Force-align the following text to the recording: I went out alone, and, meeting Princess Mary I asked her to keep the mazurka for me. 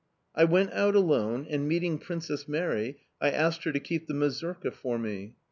I 0.33 0.45
went 0.45 0.73
out 0.73 0.95
alone, 0.95 1.45
and, 1.47 1.67
meeting 1.67 1.99
Princess 1.99 2.47
Mary 2.47 2.97
I 3.21 3.29
asked 3.29 3.65
her 3.65 3.71
to 3.71 3.79
keep 3.79 4.07
the 4.07 4.15
mazurka 4.15 4.71
for 4.71 4.97
me. 4.97 5.35